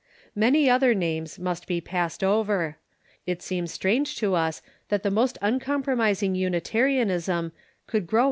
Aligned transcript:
Many 0.33 0.65
otlier 0.65 0.97
names 0.97 1.37
must 1.37 1.67
be 1.67 1.79
passed 1.79 2.23
over. 2.23 2.77
It 3.27 3.43
seems 3.43 3.71
strange 3.71 4.15
to 4.15 4.33
us 4.33 4.63
that 4.89 5.03
the 5.03 5.11
most 5.11 5.37
uncompromising; 5.43 6.33
Unitarianism 6.33 7.51
could 7.85 8.05
o"row 8.11 8.19
* 8.19 8.19